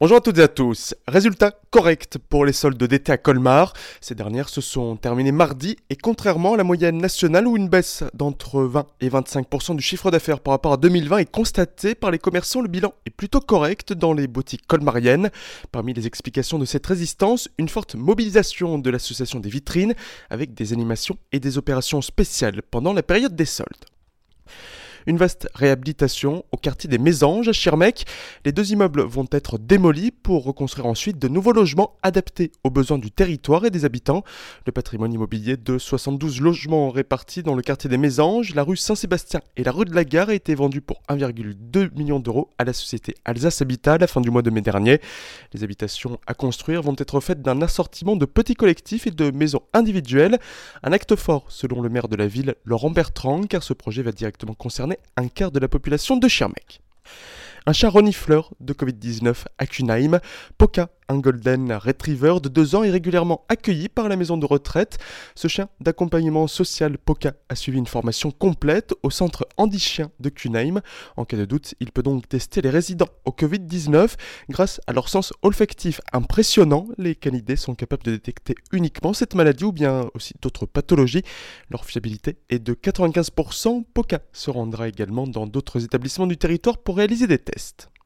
[0.00, 0.94] Bonjour à toutes et à tous.
[1.08, 3.72] Résultat correct pour les soldes d'été à Colmar.
[4.00, 8.04] Ces dernières se sont terminées mardi et contrairement à la moyenne nationale où une baisse
[8.14, 12.20] d'entre 20 et 25% du chiffre d'affaires par rapport à 2020 est constatée par les
[12.20, 15.30] commerçants, le bilan est plutôt correct dans les boutiques colmariennes.
[15.72, 19.94] Parmi les explications de cette résistance, une forte mobilisation de l'association des vitrines
[20.30, 23.97] avec des animations et des opérations spéciales pendant la période des soldes.
[25.06, 28.04] Une vaste réhabilitation au quartier des Mésanges à Schirmeck.
[28.44, 32.98] Les deux immeubles vont être démolis pour reconstruire ensuite de nouveaux logements adaptés aux besoins
[32.98, 34.24] du territoire et des habitants.
[34.66, 39.40] Le patrimoine immobilier de 72 logements répartis dans le quartier des Mésanges, la rue Saint-Sébastien
[39.56, 42.72] et la rue de la Gare a été vendu pour 1,2 million d'euros à la
[42.72, 45.00] société Alsace Habitat à la fin du mois de mai dernier.
[45.52, 49.62] Les habitations à construire vont être faites d'un assortiment de petits collectifs et de maisons
[49.72, 50.38] individuelles.
[50.82, 54.12] Un acte fort selon le maire de la ville, Laurent Bertrand, car ce projet va
[54.12, 56.80] directement concerner un quart de la population de Schirmeck.
[57.66, 60.20] Un chat renifleur de Covid-19 à Kunheim,
[60.56, 64.98] Poca un golden retriever de 2 ans est régulièrement accueilli par la maison de retraite.
[65.34, 70.28] Ce chien d'accompagnement social Poca a suivi une formation complète au centre Andy Chien de
[70.28, 70.82] Cunheim.
[71.16, 74.16] En cas de doute, il peut donc tester les résidents au Covid-19.
[74.50, 79.64] Grâce à leur sens olfactif impressionnant, les canidés sont capables de détecter uniquement cette maladie
[79.64, 81.22] ou bien aussi d'autres pathologies.
[81.70, 83.84] Leur fiabilité est de 95%.
[83.94, 87.57] Poca se rendra également dans d'autres établissements du territoire pour réaliser des tests.
[87.58, 87.97] Est.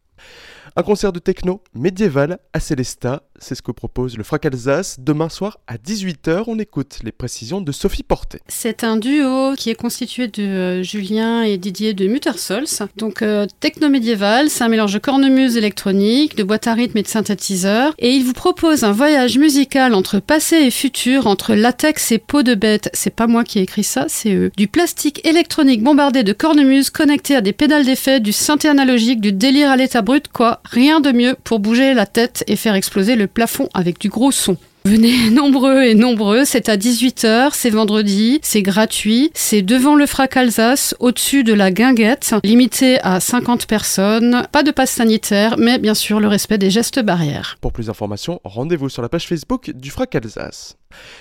[0.75, 4.97] Un concert de techno médiéval à Célesta, c'est ce que propose le Frac Alsace.
[4.98, 8.41] Demain soir à 18h, on écoute les précisions de Sophie Portet.
[8.48, 12.64] C'est un duo qui est constitué de euh, Julien et Didier de Muttersols.
[12.97, 17.03] Donc euh, techno médiéval, c'est un mélange de cornemuse électronique, de boîte à rythme et
[17.03, 17.92] de synthétiseur.
[17.98, 22.42] Et il vous propose un voyage musical entre passé et futur, entre latex et peau
[22.42, 22.89] de bête.
[22.95, 24.51] C'est pas moi qui ai écrit ça, c'est eux.
[24.57, 29.33] Du plastique électronique bombardé de cornemuse connecté à des pédales d'effet, du synthé analogique, du
[29.33, 30.61] délire à l'état brut, quoi.
[30.64, 34.32] Rien de mieux pour bouger la tête et faire exploser le plafond avec du gros
[34.32, 34.56] son.
[34.84, 40.36] Venez nombreux et nombreux, c'est à 18h, c'est vendredi, c'est gratuit, c'est devant le frac
[40.36, 45.95] Alsace, au-dessus de la guinguette, limité à 50 personnes, pas de passe sanitaire, mais bien
[45.95, 47.56] sûr le respect des gestes barrières.
[47.61, 50.77] Pour plus d'informations, rendez-vous sur la page Facebook du frac Alsace.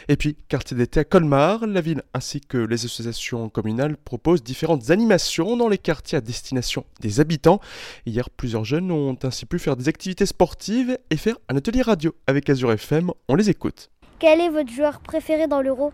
[0.08, 4.90] Et puis, quartier d'été à Colmar, la ville ainsi que les associations communales proposent différentes
[4.90, 7.59] animations dans les quartiers à destination des habitants.
[8.06, 12.14] Hier, plusieurs jeunes ont ainsi pu faire des activités sportives et faire un atelier radio
[12.28, 13.12] avec Azure FM.
[13.28, 13.90] On les écoute.
[14.20, 15.94] Quel est votre joueur préféré dans l'Euro?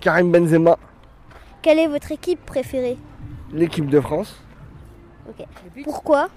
[0.00, 0.78] Karim Benzema.
[1.62, 2.96] Quelle est votre équipe préférée?
[3.52, 4.36] L'équipe de France.
[5.28, 5.46] Ok.
[5.84, 6.28] Pourquoi?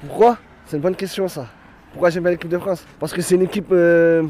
[0.00, 0.38] Pourquoi?
[0.66, 1.48] C'est une bonne question ça.
[1.92, 2.84] Pourquoi j'aime bien l'équipe de France?
[2.98, 4.24] Parce que c'est une équipe euh,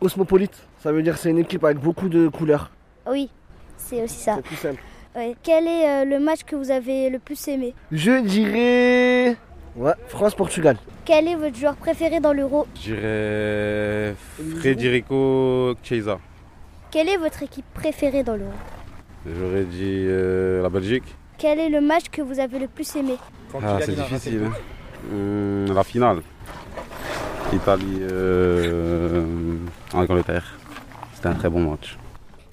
[0.00, 0.56] cosmopolite.
[0.86, 2.70] Ça veut dire c'est une équipe avec beaucoup de couleurs.
[3.10, 3.28] Oui,
[3.76, 4.36] c'est aussi ça.
[4.36, 4.80] C'est plus simple.
[5.16, 5.34] Ouais.
[5.42, 7.74] Quel est euh, le match que vous avez le plus aimé?
[7.90, 9.36] Je dirais.
[9.74, 10.76] Ouais, France-Portugal.
[11.04, 12.68] Quel est votre joueur préféré dans l'Euro?
[12.76, 14.14] Je dirais
[14.62, 16.20] Federico Chiesa.
[16.92, 18.52] Quelle est votre équipe préférée dans l'Euro?
[19.26, 21.16] J'aurais dit euh, la Belgique.
[21.36, 23.16] Quel est le match que vous avez le plus aimé?
[23.60, 24.42] Ah, c'est difficile.
[24.46, 24.52] hein.
[25.12, 26.22] Hum, la finale.
[27.52, 29.24] Italie euh,
[29.92, 30.58] Angleterre.
[31.26, 31.98] C'était un très bon match.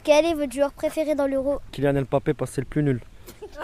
[0.04, 1.60] Quel est votre joueur préféré dans l'Euro?
[1.72, 3.00] Kylian Mbappé parce que c'est le plus nul.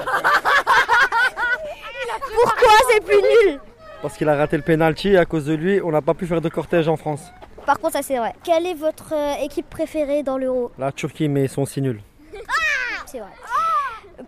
[2.44, 3.59] Pourquoi c'est plus nul?
[4.03, 6.28] Parce qu'il a raté le penalty et à cause de lui, on n'a pas pu
[6.28, 7.31] faire de cortège en France.
[7.66, 8.36] Par contre, ça c'est vrai.
[8.44, 10.72] Quelle est votre euh, équipe préférée dans l'Euro?
[10.78, 12.02] La Turquie, mais ils sont si nuls.
[13.08, 13.31] C'est vrai.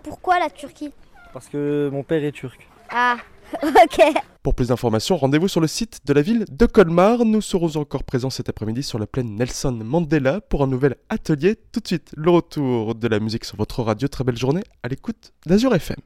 [0.02, 0.92] Pourquoi la Turquie?
[1.32, 2.68] Parce que mon père est turc.
[2.90, 3.18] Ah,
[4.44, 7.26] Pour plus d'informations, rendez-vous sur le site de la ville de Colmar.
[7.26, 11.58] Nous serons encore présents cet après-midi sur la plaine Nelson Mandela pour un nouvel atelier.
[11.72, 14.08] Tout de suite, le retour de la musique sur votre radio.
[14.08, 15.98] Très belle journée à l'écoute d'Azur FM.